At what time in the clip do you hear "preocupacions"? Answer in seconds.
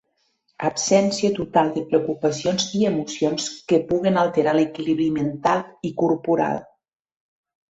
1.91-2.65